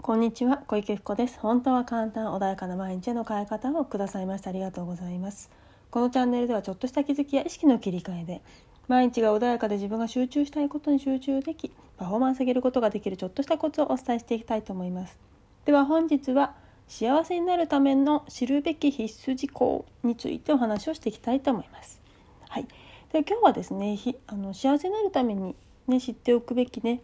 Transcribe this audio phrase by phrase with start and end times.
[0.00, 1.38] こんにちは小池子です。
[1.40, 5.50] 本当は簡単穏やかな毎日への変え方をくださいましてありがとうございます。
[5.90, 8.40] このチャンネルではちょっとした気づきや意識の切り替えで
[8.86, 15.18] 毎日が穏やかで自分が集中したいことに集中できパフォーマンス上げることができるちょっとしたコツをお伝えしていきたいと思います。
[15.64, 16.54] では本日は
[16.86, 22.00] 幸せになるための知るべき必須事項についてお話をしていきたいと思います。
[22.48, 22.68] はい。
[23.12, 25.56] で今日はですねひあの幸せになるために
[25.88, 27.02] ね知っておくべきね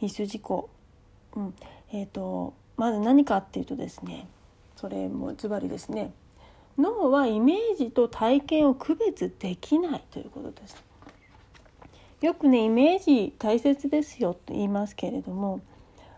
[0.00, 0.68] 必須事項。
[1.34, 1.54] うん、
[1.92, 4.26] えーと、まず何かっていうとですね
[4.76, 6.12] それもズバリですね
[6.78, 10.82] 脳はイメージと体験を区別できないということです。
[12.22, 15.60] よくねイメージ大切ですよと言いますけれども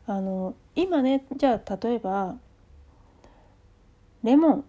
[0.06, 2.36] あの今ねじゃあ例えば
[4.22, 4.64] レモン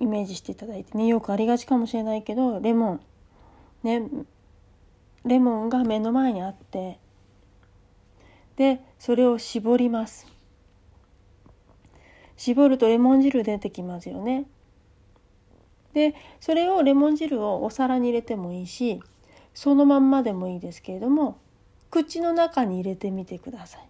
[0.00, 3.00] イメージしていただいてねよくありがちかもしれないけどレモン
[3.82, 4.02] ね
[5.24, 6.98] レモンが目の前にあって
[8.56, 10.26] でそれを絞ります
[12.38, 14.46] 絞るとレモン汁出てきますよね。
[15.92, 19.02] でそれをレモン汁をお皿に入れてもいいし
[19.52, 21.38] そのまんまでもいいですけれども
[21.90, 23.88] 口の中に入れてみてください。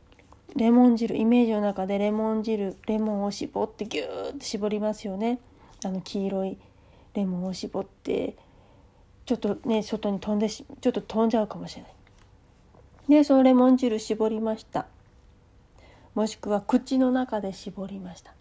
[0.56, 5.38] レモン汁イメージの中でレモン汁レモンを絞ってギューって絞りますよね。
[5.84, 6.56] あの黄色い
[7.14, 8.34] レモンを絞って
[9.26, 11.92] ちょっとね外に飛んでしちょっと飛んじゃうかもしれない。
[13.10, 14.86] でそのレモン汁絞りました。
[16.14, 18.32] もしくは口の中で絞りました。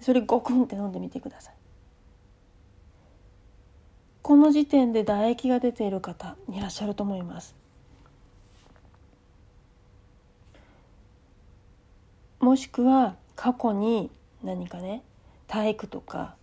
[0.00, 1.54] それゴクンって飲んでみてください。
[4.22, 7.54] この時点で唾液が出ている方いらっしゃると思います。
[12.40, 14.10] もしくは過去に
[14.42, 15.02] 何かね
[15.46, 16.36] 体育とか、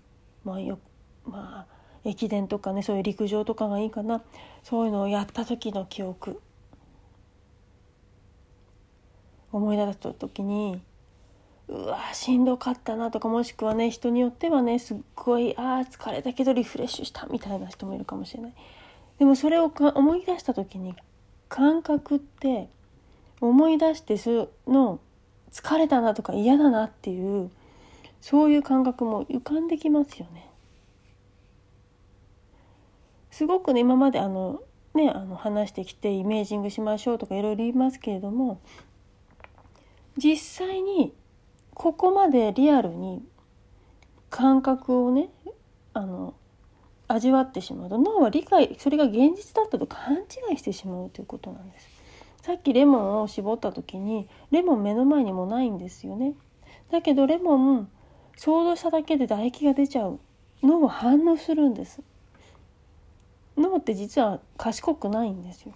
[0.43, 0.79] まあよ
[1.25, 4.21] まあ、駅伝とかねそういう陸上とかがいいかな。
[4.63, 6.41] そういうのをやった時の記憶。
[9.51, 10.81] 思い出した時に
[11.69, 18.53] うわしんどかったなとかもしくはね人によってはねすっごいあ疲れたけどリフレッシュしたみたいな人もいるかもしれない
[19.19, 20.95] でもそれを思い出した時に
[21.47, 22.67] 感覚って
[23.39, 24.99] 思い出してその
[25.51, 27.51] 疲れたなとか嫌だなっていう
[28.21, 30.49] そういう感覚も浮かんできますよね。
[33.31, 34.61] すごくね今まであの
[34.93, 38.61] ねあの話してきてイメージングしましょうとかいろいろ言いますけれども
[40.17, 41.13] 実際に
[41.73, 43.23] ここまでリアルに
[44.29, 45.29] 感覚をね
[45.93, 46.33] あの
[47.07, 50.17] 味わってしまうと脳は理解それが現実だったと勘
[50.49, 51.89] 違いしてしまうということなんです。
[52.41, 56.33] さっきレモンを絞った時にレモン目の前にもないんですよね。
[56.91, 57.89] だけどレモン
[58.35, 60.19] 想像しただけで唾液が出ちゃう
[60.61, 62.01] 脳は反応するんです。
[63.57, 65.73] 脳って実は賢くないんですよ。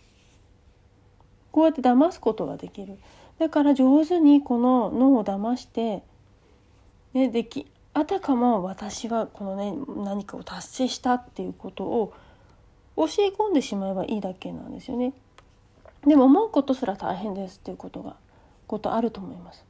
[1.51, 2.97] こうやって騙すことができる。
[3.39, 6.03] だから上手にこの脳を騙して、
[7.13, 12.13] ね、できあたかも私はこのね何かを達成したっていうことを
[12.95, 15.13] 教え込んでしまえばいいだけなんですよね。
[16.05, 18.15] でも思うことすら大変ですっていうことが
[18.67, 19.65] ことあると思います。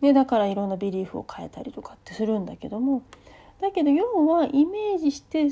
[0.00, 3.02] ね、だからいろんなビリーフを変えたりとかってするんだけども
[3.60, 5.50] だけど要はイメージして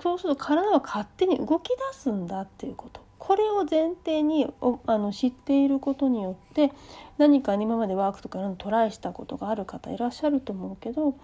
[0.00, 4.52] そうすると体は勝手に動き出すんだっていうことこれを前提に
[4.86, 6.72] あの知っていることによって
[7.18, 11.14] 何か今までワークとかトライしたことがある方いらっしゃると思うけど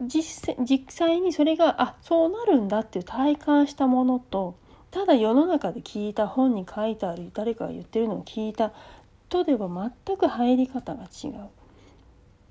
[0.00, 4.54] 実実際にそれがあそうなるんだっていう体感したものと
[4.92, 8.72] ただ世の中で聞いた本に書いてある誰かが言ってるのを聞いた
[9.28, 11.32] とでは全く入り方が違う。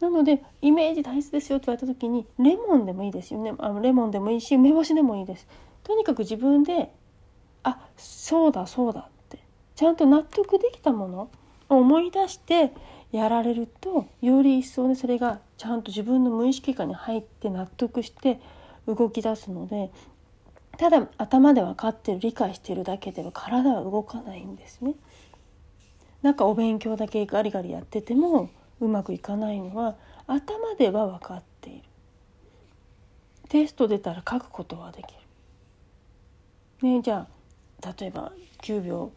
[0.02, 5.48] なのでイメージ大切ですよって言われた時にレモンでもいいですよねあのレモンでもいいし梅干しでもいいです。
[5.86, 6.92] とにかく自分で
[7.64, 9.40] あそうだそうだって
[9.76, 11.30] ちゃんと納得できたもの
[11.70, 12.72] を思い出して
[13.12, 18.40] やられるとより一層ねそれがちゃんと自分の無意識下に入って納得して
[18.88, 19.92] 動き出すので
[20.78, 24.96] ただ頭で分かってる理解してるだけでは体は動かないんですね。
[26.22, 28.50] なんかお勉強だけガリガリやってても
[28.80, 31.84] うまくいかないのは頭では分かっている。
[33.50, 35.14] テスト出たら書くことはでき
[36.82, 36.88] る。
[36.88, 37.39] ねじゃあ
[37.82, 38.32] 例えば
[38.64, 39.12] 9秒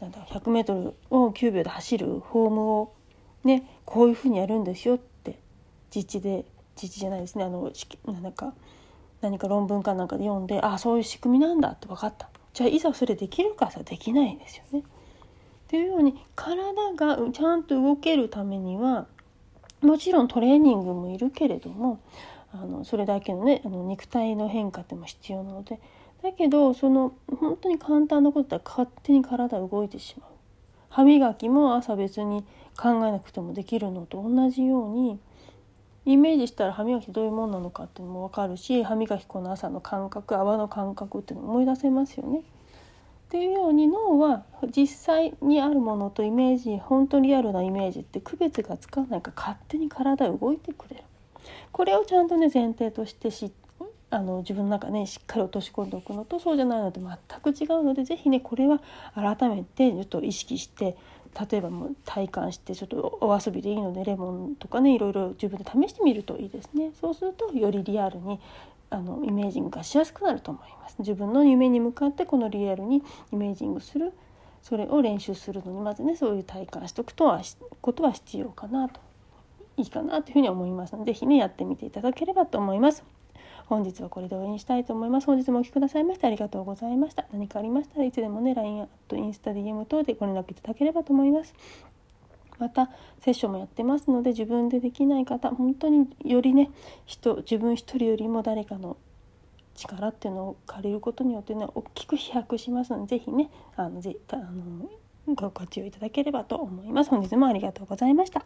[0.00, 2.92] なんだ 100m を9秒で走るフォームを
[3.44, 5.38] ねこういうふうにやるんですよって
[5.94, 6.44] 実地で
[6.80, 7.70] 実地じゃないですねあの
[8.06, 8.54] なんか
[9.20, 14.80] 何か論文かなんかで読んでああそういう仕組みなんだって分かったじゃあいざそれできるかさできないんですよね。
[14.80, 14.82] っ
[15.68, 19.06] ていうように体がちゃんと動けるためには
[19.82, 22.00] もちろんトレーニングもいるけれども
[22.52, 25.78] あのそれだけのねあの肉体の変化っても必要なので
[26.22, 30.30] だけどその本当に簡単なことだったら勝手に体動いてしまう
[30.90, 32.44] 歯磨きも朝別に
[32.76, 35.18] 考えなくてもできるのと同じように
[36.06, 42.40] イメージしたら歯磨きどういうもんなのかっていうのも分かるし歯磨き粉の朝の感覚泡の感覚っていうの思い出せますよね。
[42.40, 42.42] っ
[43.30, 44.44] ていうように脳は
[44.76, 51.02] 実際にあるものとイメージ本当にリアルなイメージって区別がつかないか勝手に体動いてくれる。
[51.70, 53.52] これをちゃんとね前提として知
[54.10, 58.80] あの自分の中ねしっかり落とし込んでおくのとそうじゃないので全く違うので是非ねこれは
[59.14, 60.96] 改めてちょっと意識して
[61.50, 66.90] 例えばもう体感してちょっとお遊びでいいのでレモンとかねいろいろ自分で試してみるといいですね。
[67.00, 68.40] そうするとよりリアルに
[68.90, 70.96] あのイメージングがしやすくなると思います。
[70.98, 74.12] 自分の夢に向かってこのリアルにイメージングする。
[74.62, 77.40] それを練習するのにまずねそういう体感しておくとは
[77.80, 79.00] ことは必要かなと。
[79.76, 83.04] いいかなというふうに思いますので是非ねやってみていただければと思います。
[83.70, 85.28] 本日はこれで終わりにしたいと思います。
[85.28, 87.24] 本日もお聴きくださいましてありがとうございました。
[87.32, 91.54] 何かありましたらいつでもね、LINE とインスタ、DM 等でご連絡いただければと思います。
[92.58, 92.90] また
[93.20, 96.70] セッションもやってますので自分でできない方本当によりね
[97.06, 98.98] 人自分一人よりも誰かの
[99.74, 104.90] 力っていうのを借りることによってね大きく飛躍しますので是非ねあのぜあの
[105.34, 107.10] ご活用いただければと思います。
[107.10, 108.44] 本日もありがとうございました。